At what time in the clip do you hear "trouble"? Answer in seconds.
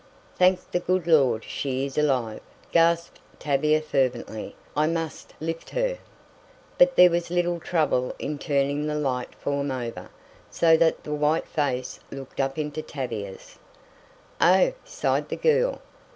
7.59-8.15